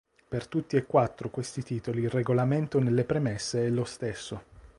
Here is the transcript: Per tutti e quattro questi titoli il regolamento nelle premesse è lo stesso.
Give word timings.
Per 0.27 0.47
tutti 0.47 0.77
e 0.77 0.87
quattro 0.87 1.29
questi 1.29 1.61
titoli 1.61 2.01
il 2.01 2.09
regolamento 2.09 2.79
nelle 2.79 3.03
premesse 3.03 3.67
è 3.67 3.69
lo 3.69 3.85
stesso. 3.85 4.41